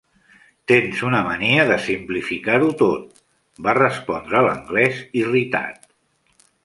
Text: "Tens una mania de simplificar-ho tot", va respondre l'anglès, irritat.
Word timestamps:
"Tens 0.71 1.01
una 1.09 1.19
mania 1.27 1.65
de 1.71 1.75
simplificar-ho 1.83 2.69
tot", 2.79 3.21
va 3.67 3.75
respondre 3.81 4.43
l'anglès, 4.47 5.03
irritat. 5.25 5.87